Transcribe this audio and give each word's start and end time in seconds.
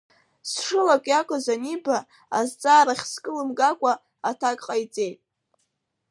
Сшылакҩакыз 0.49 1.45
аниба, 1.53 1.97
азҵаарахь 2.37 3.05
скылымгакәа 3.13 3.91
аҭак 4.29 4.59
ҟаиҵеит. 4.65 5.19